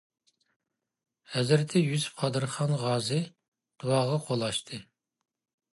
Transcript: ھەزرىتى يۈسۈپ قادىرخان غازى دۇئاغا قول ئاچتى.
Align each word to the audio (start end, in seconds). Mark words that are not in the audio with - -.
ھەزرىتى 1.33 1.81
يۈسۈپ 1.83 2.17
قادىرخان 2.23 2.75
غازى 2.85 3.23
دۇئاغا 3.85 4.21
قول 4.31 4.49
ئاچتى. 4.51 4.83